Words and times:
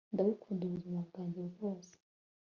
ndagukunda 0.13 0.61
ubuzima 0.65 0.99
bwanjye 1.07 1.41
bwose 1.53 1.93